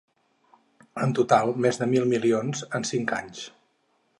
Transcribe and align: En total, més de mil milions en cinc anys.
En 1.07 1.13
total, 1.19 1.53
més 1.65 1.79
de 1.83 1.89
mil 1.91 2.09
milions 2.15 2.65
en 2.79 2.89
cinc 2.93 3.15
anys. 3.19 3.45